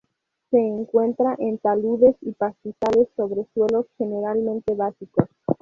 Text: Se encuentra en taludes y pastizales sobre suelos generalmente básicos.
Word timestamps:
Se 0.49 0.57
encuentra 0.57 1.35
en 1.37 1.59
taludes 1.59 2.15
y 2.21 2.31
pastizales 2.31 3.07
sobre 3.15 3.45
suelos 3.53 3.85
generalmente 3.99 4.73
básicos. 4.73 5.27